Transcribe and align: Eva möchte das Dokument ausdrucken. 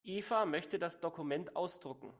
Eva 0.03 0.45
möchte 0.45 0.79
das 0.79 0.99
Dokument 0.99 1.55
ausdrucken. 1.55 2.09